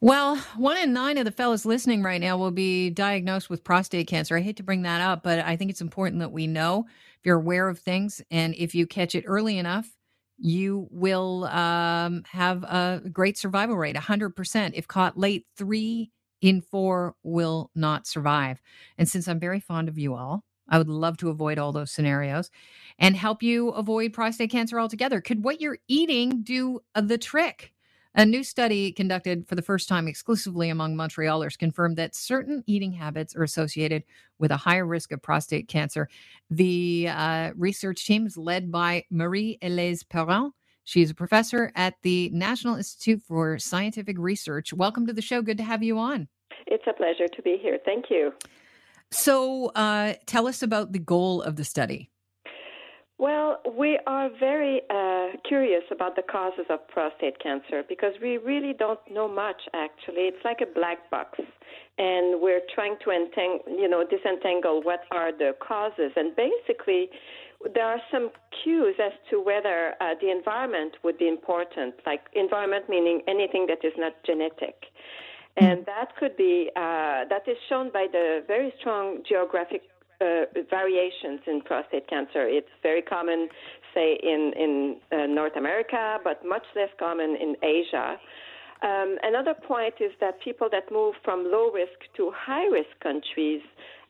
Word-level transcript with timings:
Well, 0.00 0.36
one 0.56 0.76
in 0.76 0.92
nine 0.92 1.18
of 1.18 1.24
the 1.24 1.32
fellows 1.32 1.66
listening 1.66 2.04
right 2.04 2.20
now 2.20 2.38
will 2.38 2.52
be 2.52 2.88
diagnosed 2.90 3.50
with 3.50 3.64
prostate 3.64 4.06
cancer. 4.06 4.36
I 4.36 4.42
hate 4.42 4.56
to 4.58 4.62
bring 4.62 4.82
that 4.82 5.00
up, 5.00 5.24
but 5.24 5.40
I 5.40 5.56
think 5.56 5.70
it's 5.70 5.80
important 5.80 6.20
that 6.20 6.30
we 6.30 6.46
know 6.46 6.86
if 7.18 7.26
you're 7.26 7.36
aware 7.38 7.68
of 7.68 7.80
things 7.80 8.22
and 8.30 8.54
if 8.56 8.76
you 8.76 8.86
catch 8.86 9.16
it 9.16 9.24
early 9.26 9.58
enough, 9.58 9.88
you 10.38 10.86
will 10.92 11.46
um, 11.46 12.22
have 12.30 12.62
a 12.62 13.02
great 13.12 13.36
survival 13.36 13.76
rate 13.76 13.96
100%. 13.96 14.70
If 14.74 14.86
caught 14.86 15.18
late, 15.18 15.46
three 15.56 16.12
in 16.40 16.60
four 16.60 17.16
will 17.24 17.72
not 17.74 18.06
survive. 18.06 18.60
And 18.98 19.08
since 19.08 19.26
I'm 19.26 19.40
very 19.40 19.58
fond 19.58 19.88
of 19.88 19.98
you 19.98 20.14
all, 20.14 20.44
I 20.68 20.78
would 20.78 20.88
love 20.88 21.16
to 21.18 21.30
avoid 21.30 21.58
all 21.58 21.72
those 21.72 21.90
scenarios 21.90 22.50
and 23.00 23.16
help 23.16 23.42
you 23.42 23.70
avoid 23.70 24.12
prostate 24.12 24.50
cancer 24.50 24.78
altogether. 24.78 25.20
Could 25.20 25.42
what 25.42 25.60
you're 25.60 25.78
eating 25.88 26.42
do 26.42 26.82
uh, 26.94 27.00
the 27.00 27.18
trick? 27.18 27.72
A 28.14 28.24
new 28.24 28.42
study 28.42 28.90
conducted 28.90 29.46
for 29.46 29.54
the 29.54 29.62
first 29.62 29.88
time 29.88 30.08
exclusively 30.08 30.70
among 30.70 30.96
Montrealers 30.96 31.58
confirmed 31.58 31.96
that 31.98 32.14
certain 32.14 32.64
eating 32.66 32.92
habits 32.92 33.36
are 33.36 33.42
associated 33.42 34.02
with 34.38 34.50
a 34.50 34.56
higher 34.56 34.86
risk 34.86 35.12
of 35.12 35.22
prostate 35.22 35.68
cancer. 35.68 36.08
The 36.50 37.08
uh, 37.10 37.50
research 37.54 38.06
team 38.06 38.26
is 38.26 38.36
led 38.36 38.72
by 38.72 39.04
Marie 39.10 39.58
Elise 39.62 40.02
Parent. 40.02 40.54
She's 40.84 41.10
a 41.10 41.14
professor 41.14 41.70
at 41.76 41.94
the 42.02 42.30
National 42.32 42.76
Institute 42.76 43.22
for 43.22 43.58
Scientific 43.58 44.16
Research. 44.18 44.72
Welcome 44.72 45.06
to 45.06 45.12
the 45.12 45.22
show. 45.22 45.42
Good 45.42 45.58
to 45.58 45.64
have 45.64 45.82
you 45.82 45.98
on. 45.98 46.28
It's 46.66 46.84
a 46.88 46.94
pleasure 46.94 47.28
to 47.28 47.42
be 47.42 47.58
here. 47.60 47.78
Thank 47.84 48.06
you. 48.10 48.32
So, 49.10 49.66
uh, 49.74 50.14
tell 50.26 50.46
us 50.46 50.62
about 50.62 50.92
the 50.92 50.98
goal 50.98 51.42
of 51.42 51.56
the 51.56 51.64
study. 51.64 52.10
Well, 53.18 53.60
we 53.76 53.98
are 54.06 54.30
very 54.38 54.80
uh, 54.88 55.36
curious 55.46 55.82
about 55.90 56.14
the 56.14 56.22
causes 56.22 56.66
of 56.70 56.86
prostate 56.86 57.40
cancer 57.40 57.82
because 57.88 58.12
we 58.22 58.38
really 58.38 58.72
don't 58.72 59.00
know 59.10 59.26
much. 59.26 59.60
Actually, 59.74 60.30
it's 60.30 60.44
like 60.44 60.60
a 60.60 60.72
black 60.72 61.10
box, 61.10 61.40
and 61.98 62.40
we're 62.40 62.60
trying 62.72 62.96
to 63.02 63.10
entang- 63.10 63.66
you 63.66 63.88
know, 63.88 64.04
disentangle 64.08 64.82
what 64.84 65.00
are 65.10 65.32
the 65.32 65.56
causes. 65.58 66.12
And 66.14 66.36
basically, 66.36 67.10
there 67.74 67.86
are 67.86 68.00
some 68.12 68.30
cues 68.62 68.94
as 69.04 69.12
to 69.30 69.42
whether 69.42 69.94
uh, 70.00 70.14
the 70.20 70.30
environment 70.30 70.92
would 71.02 71.18
be 71.18 71.26
important. 71.26 71.94
Like 72.06 72.20
environment 72.34 72.88
meaning 72.88 73.22
anything 73.26 73.66
that 73.66 73.84
is 73.84 73.94
not 73.98 74.12
genetic. 74.24 74.76
And 75.56 75.84
that 75.86 76.14
could 76.16 76.36
be, 76.36 76.70
uh, 76.76 77.26
that 77.28 77.42
is 77.48 77.56
shown 77.68 77.90
by 77.90 78.06
the 78.12 78.44
very 78.46 78.72
strong 78.78 79.22
geographic 79.28 79.82
uh, 80.20 80.44
variations 80.70 81.40
in 81.46 81.60
prostate 81.62 82.08
cancer. 82.08 82.46
It's 82.48 82.68
very 82.82 83.02
common, 83.02 83.48
say, 83.94 84.18
in, 84.22 84.52
in 84.56 84.96
uh, 85.12 85.26
North 85.26 85.56
America, 85.56 86.18
but 86.24 86.44
much 86.44 86.64
less 86.74 86.90
common 86.98 87.36
in 87.36 87.56
Asia. 87.62 88.16
Um, 88.82 89.18
another 89.22 89.54
point 89.54 89.94
is 90.00 90.12
that 90.20 90.40
people 90.40 90.68
that 90.70 90.84
move 90.92 91.14
from 91.24 91.50
low 91.50 91.70
risk 91.72 91.98
to 92.16 92.32
high 92.34 92.66
risk 92.66 92.90
countries 93.02 93.60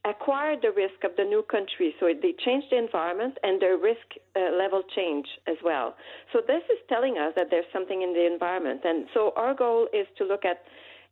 acquire 0.05 0.57
the 0.61 0.71
risk 0.71 1.05
of 1.05 1.13
the 1.17 1.25
new 1.25 1.43
country. 1.51 1.95
So 1.99 2.07
they 2.07 2.35
change 2.45 2.65
the 2.71 2.79
environment 2.79 3.37
and 3.43 3.61
their 3.61 3.77
risk 3.77 4.07
uh, 4.37 4.57
level 4.57 4.83
change 4.95 5.27
as 5.47 5.57
well. 5.65 5.95
So 6.33 6.41
this 6.47 6.63
is 6.71 6.79
telling 6.89 7.19
us 7.19 7.33
that 7.37 7.49
there's 7.51 7.67
something 7.73 8.03
in 8.03 8.13
the 8.13 8.27
environment. 8.27 8.83
And 8.85 9.07
so 9.15 9.33
our 9.37 9.55
goal 9.55 9.89
is 9.93 10.07
to 10.19 10.25
look 10.25 10.45
at 10.45 10.63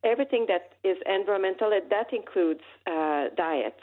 everything 0.05 0.47
that 0.49 0.75
is 0.85 0.97
environmental, 1.07 1.73
and 1.73 1.91
that 1.91 2.13
includes 2.13 2.61
uh, 2.87 3.27
diet. 3.37 3.77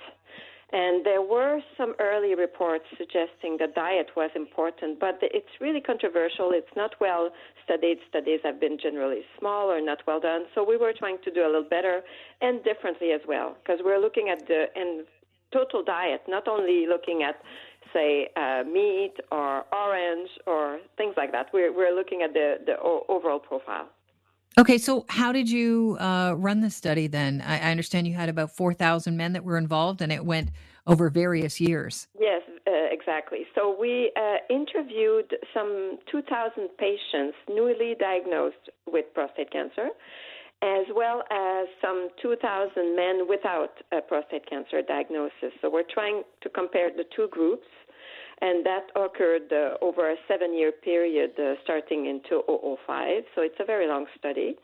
And 0.74 1.06
there 1.06 1.22
were 1.22 1.60
some 1.78 1.94
early 2.00 2.34
reports 2.34 2.86
suggesting 2.98 3.58
that 3.60 3.76
diet 3.76 4.08
was 4.18 4.32
important, 4.36 5.00
but 5.00 5.20
it's 5.22 5.62
really 5.62 5.80
controversial. 5.80 6.50
It's 6.52 6.76
not 6.76 6.96
well 7.00 7.30
studied. 7.64 8.00
Studies 8.10 8.40
have 8.44 8.60
been 8.60 8.80
generally 8.82 9.22
small 9.38 9.70
or 9.70 9.80
not 9.80 10.00
well 10.08 10.20
done. 10.20 10.46
So 10.56 10.64
we 10.64 10.76
were 10.76 10.92
trying 10.92 11.20
to 11.26 11.32
do 11.32 11.42
a 11.42 11.46
little 11.46 11.70
better 11.70 12.02
and 12.42 12.64
differently 12.64 13.12
as 13.12 13.22
well, 13.28 13.56
because 13.62 13.82
we're 13.86 14.00
looking 14.00 14.30
at 14.30 14.48
the 14.48 14.66
and 14.76 15.06
total 15.54 15.84
diet, 15.84 16.22
not 16.28 16.48
only 16.48 16.88
looking 16.88 17.22
at 17.22 17.36
say 17.94 18.30
uh, 18.36 18.64
meat 18.64 19.14
or 19.31 19.66
orange 19.72 20.30
or 20.47 20.80
things 20.97 21.14
like 21.16 21.31
that. 21.34 21.50
We're 21.53 21.72
we're 21.72 21.96
looking 21.96 22.24
at 22.24 22.34
the 22.34 22.56
the 22.66 22.80
overall 22.81 23.40
profile. 23.40 23.90
Okay, 24.58 24.78
so 24.78 25.06
how 25.09 25.31
did 25.31 25.50
you 25.50 25.97
uh, 26.00 26.36
run 26.38 26.62
the 26.62 26.70
study 26.70 27.08
then? 27.08 27.42
I, 27.42 27.58
I, 27.58 27.72
understand 27.72 28.06
you 28.06 28.14
had 28.14 28.30
about 28.30 28.56
4,000 28.56 29.18
men 29.18 29.34
that 29.34 29.44
were 29.44 29.58
involved 29.58 30.00
and 30.00 30.12
it 30.12 30.24
went 30.24 30.52
over 30.88 31.10
various 31.10 31.62
years. 31.62 32.08
Yes, 32.20 32.42
uh, 32.68 32.72
exactly. 32.92 33.46
So 33.56 33.76
we 33.80 34.12
uh, 34.16 34.54
interviewed 34.54 35.34
some 35.54 36.00
2,000 36.12 36.70
patients 36.78 37.38
newly 37.50 37.96
diagnosed 38.00 38.70
with 38.88 39.06
prostate 39.14 39.52
cancer, 39.52 39.90
as 40.62 40.86
well 40.96 41.24
as 41.32 41.68
some 41.82 42.10
2,000 42.22 42.96
men 42.96 43.28
without 43.28 43.72
a 43.92 44.02
prostate 44.02 44.50
cancer 44.50 44.82
diagnosis. 44.82 45.52
So 45.62 45.70
we're 45.70 45.90
trying 45.94 46.24
to 46.42 46.50
compare 46.50 46.90
the 46.90 47.06
two 47.16 47.28
groups 47.32 47.68
and 48.42 48.66
that 48.66 48.88
occurred 48.96 49.52
uh, 49.54 49.78
over 49.82 50.12
a 50.12 50.16
seven 50.28 50.54
year 50.54 50.72
period 50.72 51.32
uh, 51.40 51.54
starting 51.64 52.08
in 52.08 52.20
2005. 52.30 53.24
So 53.36 53.42
it's 53.42 53.56
a 53.60 53.66
very 53.66 53.88
long 53.88 54.06
study. 54.18 54.56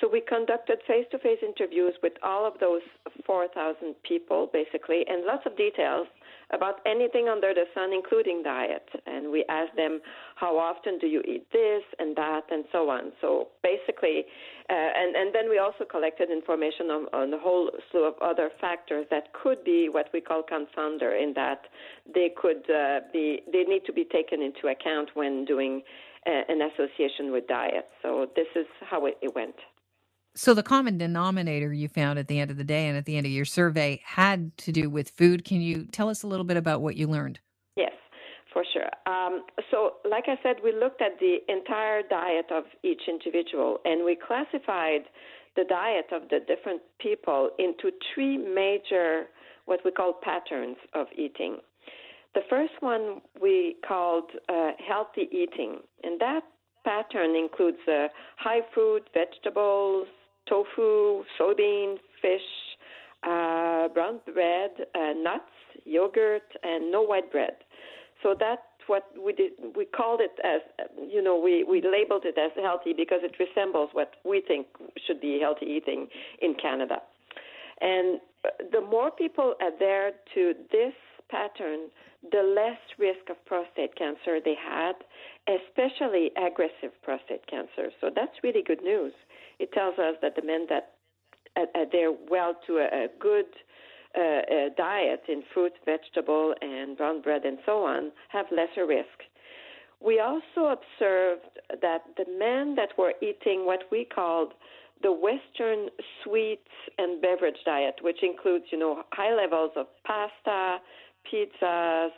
So 0.00 0.08
we 0.08 0.20
conducted 0.20 0.78
face 0.86 1.06
to 1.10 1.18
face 1.18 1.38
interviews 1.42 1.94
with 2.02 2.14
all 2.22 2.46
of 2.46 2.54
those 2.58 2.82
4,000 3.26 3.94
people, 4.02 4.48
basically, 4.52 5.04
and 5.08 5.24
lots 5.24 5.44
of 5.46 5.56
details 5.56 6.06
about 6.52 6.80
anything 6.86 7.28
under 7.28 7.54
the 7.54 7.64
sun, 7.74 7.92
including 7.92 8.42
diet. 8.42 8.88
And 9.06 9.30
we 9.30 9.44
asked 9.48 9.76
them, 9.76 10.00
how 10.36 10.58
often 10.58 10.98
do 10.98 11.06
you 11.06 11.22
eat 11.26 11.46
this 11.52 11.82
and 11.98 12.16
that, 12.16 12.42
and 12.50 12.64
so 12.72 12.90
on. 12.90 13.12
So 13.20 13.48
basically, 13.62 14.24
uh, 14.68 14.72
and, 14.72 15.14
and 15.16 15.34
then 15.34 15.48
we 15.48 15.58
also 15.58 15.84
collected 15.84 16.30
information 16.30 16.90
on, 16.90 17.06
on 17.12 17.32
a 17.34 17.38
whole 17.38 17.70
slew 17.90 18.04
of 18.04 18.14
other 18.20 18.50
factors 18.60 19.06
that 19.10 19.32
could 19.32 19.62
be 19.64 19.88
what 19.88 20.08
we 20.12 20.20
call 20.20 20.42
confounder, 20.42 21.20
in 21.20 21.34
that 21.34 21.66
they 22.12 22.30
could 22.36 22.68
uh, 22.70 23.00
be, 23.12 23.42
they 23.52 23.62
need 23.64 23.84
to 23.86 23.92
be 23.92 24.04
taken 24.04 24.42
into 24.42 24.68
account 24.68 25.10
when 25.14 25.44
doing 25.44 25.82
uh, 26.26 26.30
an 26.48 26.62
association 26.62 27.32
with 27.32 27.46
diet. 27.46 27.88
So 28.02 28.28
this 28.34 28.48
is 28.56 28.66
how 28.80 29.06
it, 29.06 29.18
it 29.22 29.34
went. 29.34 29.54
So 30.34 30.54
the 30.54 30.62
common 30.62 30.96
denominator 30.96 31.72
you 31.72 31.88
found 31.88 32.18
at 32.18 32.28
the 32.28 32.38
end 32.38 32.50
of 32.50 32.56
the 32.56 32.64
day 32.64 32.86
and 32.86 32.96
at 32.96 33.04
the 33.04 33.16
end 33.16 33.26
of 33.26 33.32
your 33.32 33.44
survey 33.44 34.00
had 34.04 34.56
to 34.58 34.72
do 34.72 34.88
with 34.88 35.10
food. 35.10 35.44
Can 35.44 35.60
you 35.60 35.86
tell 35.86 36.08
us 36.08 36.22
a 36.22 36.28
little 36.28 36.44
bit 36.44 36.56
about 36.56 36.82
what 36.82 36.96
you 36.96 37.08
learned? 37.08 37.40
Yes, 37.76 37.92
for 38.52 38.62
sure. 38.72 38.90
Um, 39.12 39.44
so, 39.70 39.94
like 40.08 40.24
I 40.28 40.36
said, 40.42 40.56
we 40.62 40.72
looked 40.72 41.02
at 41.02 41.18
the 41.18 41.38
entire 41.48 42.02
diet 42.08 42.46
of 42.52 42.64
each 42.84 43.02
individual 43.08 43.78
and 43.84 44.04
we 44.04 44.16
classified 44.16 45.02
the 45.56 45.64
diet 45.68 46.06
of 46.12 46.28
the 46.30 46.38
different 46.46 46.80
people 47.00 47.50
into 47.58 47.90
three 48.14 48.38
major, 48.38 49.24
what 49.64 49.80
we 49.84 49.90
call 49.90 50.12
patterns 50.22 50.76
of 50.94 51.08
eating. 51.16 51.56
The 52.34 52.42
first 52.48 52.74
one 52.78 53.20
we 53.42 53.76
called 53.86 54.30
uh, 54.48 54.70
healthy 54.88 55.28
eating, 55.32 55.78
and 56.04 56.20
that 56.20 56.42
pattern 56.84 57.34
includes 57.34 57.78
uh, 57.88 58.06
high 58.36 58.60
fruit, 58.72 59.02
vegetables, 59.12 60.06
tofu, 60.50 61.24
soybean, 61.38 61.96
fish, 62.20 62.48
uh, 63.22 63.88
brown 63.94 64.20
bread, 64.34 64.70
uh, 64.94 65.12
nuts, 65.16 65.44
yogurt, 65.84 66.42
and 66.62 66.90
no 66.90 67.02
white 67.02 67.30
bread. 67.32 67.54
So 68.22 68.34
that's 68.38 68.60
what 68.86 69.04
we 69.24 69.32
did. 69.32 69.52
We 69.76 69.84
called 69.84 70.20
it 70.20 70.32
as, 70.44 70.60
you 71.08 71.22
know, 71.22 71.38
we, 71.38 71.64
we 71.64 71.80
labeled 71.80 72.24
it 72.24 72.36
as 72.36 72.50
healthy 72.62 72.92
because 72.94 73.20
it 73.22 73.34
resembles 73.38 73.90
what 73.92 74.14
we 74.24 74.42
think 74.46 74.66
should 75.06 75.20
be 75.20 75.38
healthy 75.40 75.66
eating 75.66 76.08
in 76.42 76.54
Canada. 76.60 76.96
And 77.80 78.20
the 78.72 78.80
more 78.80 79.10
people 79.10 79.54
adhere 79.66 80.12
to 80.34 80.54
this 80.70 80.92
pattern, 81.30 81.88
the 82.32 82.42
less 82.42 82.80
risk 82.98 83.30
of 83.30 83.36
prostate 83.46 83.96
cancer 83.96 84.40
they 84.44 84.56
had, 84.56 84.92
especially 85.48 86.30
aggressive 86.36 86.92
prostate 87.02 87.46
cancer. 87.46 87.90
So 88.00 88.10
that's 88.14 88.32
really 88.42 88.62
good 88.62 88.82
news. 88.82 89.12
It 89.58 89.72
tells 89.72 89.98
us 89.98 90.16
that 90.22 90.36
the 90.36 90.44
men 90.44 90.66
that 90.68 90.94
adhere 91.74 92.14
well 92.30 92.54
to 92.66 92.78
a, 92.78 93.04
a 93.04 93.08
good 93.18 93.46
uh, 94.16 94.20
uh, 94.20 94.68
diet 94.76 95.22
in 95.28 95.42
fruit, 95.54 95.72
vegetable, 95.84 96.54
and 96.60 96.96
brown 96.96 97.22
bread 97.22 97.44
and 97.44 97.58
so 97.64 97.84
on 97.84 98.10
have 98.28 98.46
lesser 98.50 98.86
risk. 98.86 99.06
We 100.02 100.20
also 100.20 100.76
observed 100.76 101.42
that 101.82 102.04
the 102.16 102.24
men 102.38 102.74
that 102.76 102.90
were 102.98 103.12
eating 103.20 103.66
what 103.66 103.80
we 103.92 104.04
called 104.04 104.52
the 105.02 105.12
Western 105.12 105.88
sweets 106.24 106.68
and 106.98 107.22
beverage 107.22 107.56
diet, 107.64 107.96
which 108.02 108.22
includes, 108.22 108.64
you 108.70 108.78
know, 108.78 109.02
high 109.12 109.34
levels 109.34 109.70
of 109.76 109.86
pasta, 110.04 110.78
pizzas, 111.26 112.10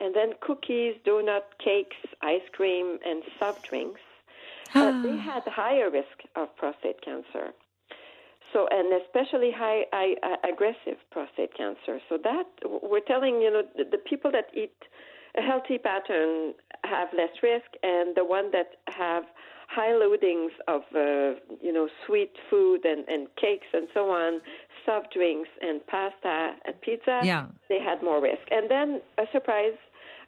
and 0.00 0.14
then 0.14 0.32
cookies, 0.40 0.94
donut, 1.06 1.42
cakes, 1.62 1.96
ice 2.22 2.46
cream, 2.52 2.98
and 3.04 3.22
soft 3.38 3.68
drinks, 3.68 4.00
uh, 4.74 5.02
they 5.02 5.16
had 5.16 5.42
higher 5.46 5.90
risk 5.90 6.22
of 6.36 6.54
prostate 6.56 7.00
cancer. 7.02 7.52
So, 8.52 8.66
and 8.70 9.00
especially 9.02 9.50
high, 9.50 9.82
high 9.92 10.14
uh, 10.22 10.36
aggressive 10.48 10.98
prostate 11.10 11.54
cancer. 11.54 12.00
So 12.08 12.18
that 12.24 12.46
we're 12.64 13.00
telling 13.00 13.40
you 13.42 13.50
know 13.50 13.62
the, 13.76 13.84
the 13.84 13.98
people 13.98 14.30
that 14.32 14.46
eat 14.54 14.76
a 15.36 15.42
healthy 15.42 15.78
pattern 15.78 16.54
have 16.84 17.08
less 17.16 17.30
risk, 17.42 17.66
and 17.82 18.16
the 18.16 18.24
one 18.24 18.50
that 18.52 18.76
have 18.86 19.24
high 19.68 19.92
loadings 19.92 20.50
of 20.66 20.80
uh, 20.94 21.38
you 21.62 21.72
know 21.72 21.88
sweet 22.06 22.32
food 22.48 22.84
and, 22.84 23.06
and 23.08 23.28
cakes 23.36 23.66
and 23.74 23.88
so 23.92 24.10
on, 24.10 24.40
soft 24.88 25.12
drinks 25.12 25.50
and 25.60 25.86
pasta 25.86 26.52
and 26.64 26.80
pizza, 26.80 27.20
yeah. 27.22 27.46
they 27.68 27.80
had 27.80 28.02
more 28.02 28.20
risk. 28.22 28.44
And 28.50 28.70
then 28.70 29.00
a 29.18 29.24
surprise. 29.32 29.76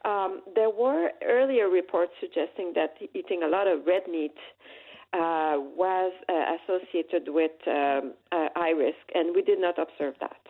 Um, 0.04 0.40
there 0.54 0.70
were 0.70 1.10
earlier 1.26 1.68
reports 1.68 2.12
suggesting 2.20 2.72
that 2.74 2.94
eating 3.14 3.42
a 3.42 3.48
lot 3.48 3.66
of 3.66 3.86
red 3.86 4.04
meat 4.10 4.38
uh, 5.12 5.56
was 5.76 6.12
uh, 6.28 6.56
associated 6.56 7.24
with 7.28 7.50
um, 7.66 8.14
uh, 8.32 8.48
eye 8.56 8.74
risk, 8.76 9.04
and 9.14 9.34
we 9.34 9.42
did 9.42 9.60
not 9.60 9.76
observe 9.78 10.14
that. 10.20 10.40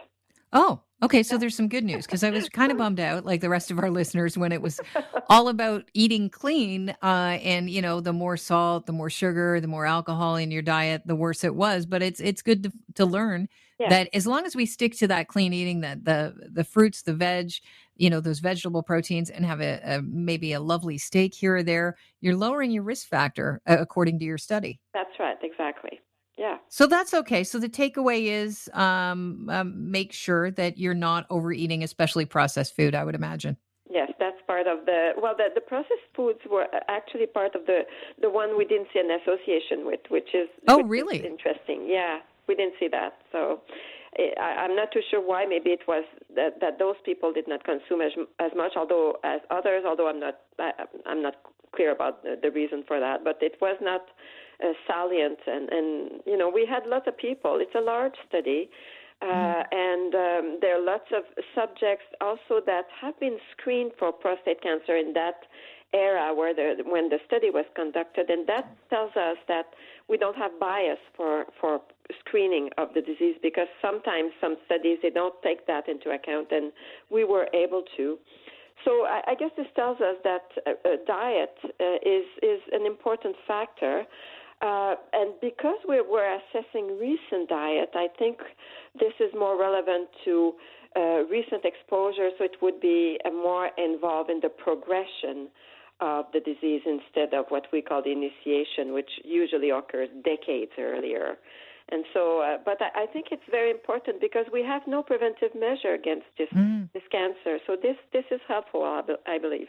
Oh, 0.52 0.81
okay. 1.02 1.23
So 1.23 1.38
there's 1.38 1.56
some 1.56 1.69
good 1.69 1.85
news 1.85 2.06
because 2.06 2.25
I 2.25 2.31
was 2.31 2.49
kind 2.50 2.73
of 2.73 2.79
bummed 2.79 3.00
out, 3.00 3.25
like 3.25 3.41
the 3.41 3.49
rest 3.49 3.70
of 3.70 3.79
our 3.79 3.91
listeners, 3.91 4.37
when 4.37 4.52
it 4.52 4.62
was 4.62 4.81
all 5.29 5.49
about 5.49 5.85
eating 5.94 6.29
clean. 6.29 6.94
Uh, 7.02 7.38
and 7.43 7.70
you 7.70 7.82
know, 7.82 8.00
the 8.00 8.12
more 8.12 8.37
salt, 8.37 8.87
the 8.87 8.93
more 8.93 9.11
sugar, 9.11 9.61
the 9.61 9.69
more 9.69 9.87
alcohol 9.87 10.37
in 10.37 10.50
your 10.50 10.62
diet, 10.62 11.02
the 11.06 11.17
worse 11.17 11.44
it 11.44 11.55
was. 11.55 11.87
But 11.87 12.02
it's 12.02 12.20
it's 12.20 12.43
good 12.43 12.64
to, 12.64 12.73
to 12.97 13.05
learn 13.05 13.49
yeah. 13.79 13.88
that 13.88 14.08
as 14.12 14.26
long 14.26 14.44
as 14.44 14.56
we 14.56 14.67
stick 14.67 14.97
to 14.99 15.08
that 15.08 15.29
clean 15.29 15.52
eating, 15.52 15.81
that 15.81 16.05
the 16.05 16.35
the 16.52 16.64
fruits, 16.64 17.02
the 17.02 17.14
veg, 17.14 17.52
you 17.97 18.11
know, 18.11 18.20
those 18.20 18.41
vegetable 18.41 18.82
proteins, 18.82 19.31
and 19.31 19.44
have 19.44 19.61
a, 19.61 19.81
a 19.85 20.02
maybe 20.02 20.52
a 20.52 20.61
lovely 20.61 20.99
steak 20.99 21.35
here 21.35 21.56
or 21.56 21.62
there, 21.62 21.97
you're 22.20 22.37
lowering 22.37 22.70
your 22.70 22.82
risk 22.82 23.08
factor 23.08 23.61
uh, 23.69 23.76
according 23.79 24.19
to 24.19 24.25
your 24.25 24.38
study. 24.38 24.81
That's 24.94 25.19
right. 25.19 25.37
Exactly. 25.43 26.00
Yeah. 26.40 26.56
So 26.70 26.87
that's 26.87 27.12
okay. 27.12 27.44
So 27.44 27.58
the 27.58 27.69
takeaway 27.69 28.22
is 28.22 28.70
um, 28.72 29.46
um, 29.50 29.90
make 29.90 30.10
sure 30.10 30.50
that 30.52 30.78
you're 30.78 30.94
not 30.94 31.26
overeating, 31.28 31.84
especially 31.84 32.25
processed 32.25 32.75
food, 32.75 32.94
I 32.94 33.04
would 33.04 33.14
imagine. 33.14 33.58
Yes, 33.90 34.10
that's 34.19 34.38
part 34.46 34.66
of 34.66 34.87
the 34.87 35.10
well. 35.20 35.34
The, 35.37 35.48
the 35.54 35.60
processed 35.60 36.08
foods 36.16 36.38
were 36.50 36.66
actually 36.88 37.26
part 37.26 37.54
of 37.54 37.66
the 37.66 37.81
the 38.22 38.31
one 38.31 38.56
we 38.56 38.64
didn't 38.64 38.88
see 38.94 39.00
an 39.00 39.10
association 39.20 39.84
with, 39.84 40.00
which 40.08 40.32
is 40.32 40.48
oh 40.66 40.78
which 40.78 40.87
really 40.87 41.19
is 41.19 41.26
interesting. 41.26 41.87
Yeah, 41.87 42.20
we 42.48 42.54
didn't 42.54 42.75
see 42.81 42.88
that. 42.88 43.19
So 43.32 43.60
eh, 44.19 44.31
I, 44.40 44.64
I'm 44.64 44.75
not 44.75 44.92
too 44.92 45.02
sure 45.10 45.20
why. 45.20 45.44
Maybe 45.44 45.70
it 45.70 45.81
was 45.87 46.04
that, 46.37 46.60
that 46.62 46.78
those 46.78 46.96
people 47.04 47.34
did 47.34 47.48
not 47.48 47.64
consume 47.64 48.00
as 48.00 48.12
as 48.38 48.52
much, 48.56 48.72
although 48.76 49.19
as 49.25 49.40
others. 49.50 49.82
Although 49.87 50.08
I'm 50.08 50.20
not 50.20 50.38
I, 50.58 50.70
I'm 51.04 51.20
not 51.20 51.34
clear 51.76 51.92
about 51.92 52.22
the, 52.22 52.38
the 52.40 52.50
reason 52.50 52.82
for 52.88 52.98
that, 52.98 53.25
but 53.25 53.37
it 53.42 53.56
was 53.60 53.76
not 53.82 54.02
uh, 54.62 54.73
salient. 54.87 55.39
And, 55.47 55.69
and, 55.71 56.21
you 56.27 56.37
know, 56.37 56.51
we 56.51 56.67
had 56.67 56.87
lots 56.87 57.07
of 57.09 57.17
people. 57.17 57.59
It's 57.61 57.75
a 57.75 57.81
large 57.81 58.15
study. 58.29 58.71
Uh, 59.23 59.27
mm. 59.27 59.65
and 59.73 60.15
um, 60.15 60.59
there 60.62 60.81
are 60.81 60.85
lots 60.85 61.05
of 61.15 61.25
subjects 61.55 62.07
also 62.23 62.61
that 62.65 62.85
have 63.01 63.19
been 63.21 63.39
screened 63.53 63.93
for 63.99 64.12
prostate 64.12 64.62
cancer 64.62 64.97
in 64.97 65.12
that 65.12 65.43
era 65.93 66.35
where 66.35 66.55
the, 66.55 66.83
when 66.85 67.09
the 67.09 67.19
study 67.27 67.51
was 67.51 67.65
conducted, 67.75 68.31
and 68.31 68.47
that 68.47 68.65
tells 68.89 69.11
us 69.17 69.37
that 69.49 69.67
we 70.09 70.17
don't 70.17 70.37
have 70.37 70.53
bias 70.59 70.99
for 71.17 71.45
for 71.61 71.81
screening 72.21 72.71
of 72.79 72.89
the 72.95 73.01
disease 73.03 73.37
because 73.43 73.69
sometimes 73.83 74.33
some 74.41 74.57
studies 74.67 74.99
they 75.03 75.11
don't 75.11 75.35
take 75.43 75.67
that 75.67 75.89
into 75.89 76.11
account, 76.11 76.49
and 76.51 76.73
we 77.11 77.25
were 77.25 77.49
able 77.53 77.83
to. 77.97 78.19
So 78.85 79.05
I, 79.05 79.23
I 79.29 79.35
guess 79.35 79.51
this 79.57 79.67
tells 79.75 80.01
us 80.01 80.17
that 80.25 80.47
uh, 80.67 80.71
uh 80.85 80.97
diet 81.07 81.55
uh, 81.65 81.85
is 82.03 82.25
is 82.43 82.61
an 82.73 82.87
important 82.87 83.37
factor. 83.47 84.05
Uh, 84.61 84.95
and 85.15 85.33
because 85.41 85.79
we're, 85.89 86.09
we're, 86.09 86.37
assessing 86.37 86.99
recent 86.99 87.49
diet, 87.49 87.91
I 87.95 88.09
think 88.19 88.39
this 88.99 89.12
is 89.19 89.33
more 89.35 89.59
relevant 89.59 90.09
to 90.27 90.53
uh, 90.97 91.25
recent 91.31 91.65
exposure, 91.65 92.29
so 92.37 92.45
it 92.45 92.57
would 92.61 92.79
be 92.79 93.19
more 93.25 93.71
involved 93.79 94.29
in 94.29 94.41
the 94.41 94.51
progression 94.51 95.49
of 96.01 96.27
the 96.33 96.41
disease 96.41 96.83
instead 96.85 97.33
of 97.33 97.47
what 97.49 97.67
we 97.73 97.81
call 97.81 98.03
the 98.03 98.12
initiation, 98.12 98.93
which 98.93 99.11
usually 99.25 99.71
occurs 99.71 100.09
decades 100.25 100.73
earlier. 100.79 101.39
And 101.91 102.05
so, 102.15 102.41
uh, 102.41 102.59
but 102.65 102.79
I, 102.81 103.03
I, 103.03 103.07
think 103.07 103.27
it's 103.33 103.43
very 103.51 103.71
important 103.71 104.21
because 104.21 104.47
we 104.53 104.62
have 104.62 104.83
no 104.87 105.03
preventive 105.03 105.51
measure 105.59 105.95
against 105.95 106.27
this 106.39 106.49
mm. 106.55 106.89
this 106.93 107.03
cancer. 107.11 107.59
So 107.67 107.77
this 107.81 107.97
this 108.12 108.25
is 108.31 108.41
helpful, 108.47 108.85
I, 108.85 109.03
be, 109.03 109.15
I 109.27 109.39
believe. 109.39 109.67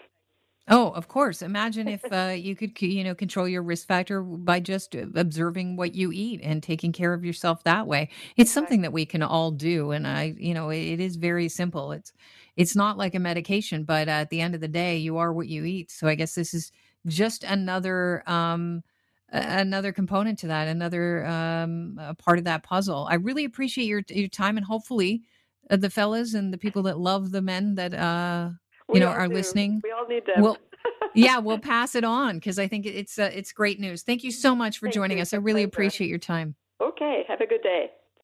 Oh, 0.74 0.92
of 0.92 1.10
course. 1.10 1.42
Imagine 1.42 1.88
if 1.90 2.02
uh, 2.14 2.34
you 2.38 2.56
could, 2.56 2.82
you 2.82 3.04
know, 3.04 3.14
control 3.16 3.48
your 3.48 3.62
risk 3.62 3.88
factor 3.88 4.22
by 4.24 4.60
just 4.62 4.96
observing 4.96 5.76
what 5.76 5.96
you 5.96 6.12
eat 6.14 6.40
and 6.44 6.64
taking 6.64 6.94
care 6.94 7.14
of 7.14 7.26
yourself 7.26 7.64
that 7.66 7.88
way. 7.88 8.10
It's 8.38 8.52
something 8.52 8.82
that 8.84 8.94
we 8.94 9.06
can 9.06 9.24
all 9.24 9.52
do, 9.52 9.92
and 9.92 10.08
I, 10.08 10.36
you 10.38 10.54
know, 10.54 10.70
it 10.72 11.00
is 11.02 11.18
very 11.18 11.50
simple. 11.50 11.92
It's, 11.92 12.14
it's 12.58 12.76
not 12.76 12.98
like 12.98 13.16
a 13.16 13.20
medication, 13.20 13.84
but 13.84 14.08
at 14.10 14.30
the 14.30 14.42
end 14.42 14.56
of 14.56 14.62
the 14.62 14.70
day, 14.70 14.98
you 14.98 15.18
are 15.18 15.34
what 15.34 15.48
you 15.50 15.66
eat. 15.66 15.92
So 15.92 16.08
I 16.08 16.16
guess 16.16 16.36
this 16.36 16.54
is 16.54 16.72
just 17.08 17.44
another, 17.44 18.24
um, 18.28 18.84
another 19.30 19.92
component 19.94 20.40
to 20.40 20.48
that, 20.48 20.68
another 20.70 21.26
um, 21.26 22.00
part 22.18 22.38
of 22.40 22.46
that 22.46 22.64
puzzle. 22.64 23.08
I 23.10 23.16
really 23.16 23.46
appreciate 23.46 23.88
your 23.88 24.04
your 24.10 24.30
time, 24.30 24.58
and 24.58 24.66
hopefully, 24.66 25.24
uh, 25.70 25.78
the 25.78 25.90
fellas 25.90 26.34
and 26.34 26.54
the 26.54 26.58
people 26.58 26.84
that 26.84 27.00
love 27.00 27.32
the 27.32 27.42
men 27.42 27.76
that 27.76 27.94
uh, 27.94 28.52
you 28.94 29.00
know 29.00 29.08
are 29.08 29.28
do. 29.28 29.34
listening. 29.34 29.82
We 29.84 29.92
all 29.92 30.08
need 30.08 30.26
them. 30.26 30.42
Well, 30.42 30.58
yeah, 31.16 31.40
we'll 31.40 31.60
pass 31.60 31.96
it 31.96 32.04
on 32.04 32.36
because 32.36 32.60
I 32.60 32.68
think 32.68 32.86
it's 32.86 33.20
uh, 33.20 33.32
it's 33.34 33.52
great 33.52 33.80
news. 33.80 34.04
Thank 34.04 34.24
you 34.24 34.32
so 34.32 34.56
much 34.56 34.80
for 34.80 34.88
Thank 34.88 34.96
joining 34.96 35.22
us. 35.22 35.34
I 35.34 35.38
really 35.38 35.64
appreciate 35.64 36.10
your 36.10 36.20
time. 36.20 36.56
Okay, 36.82 37.24
have 37.28 37.42
a 37.42 37.48
good 37.48 37.62
day. 37.62 37.92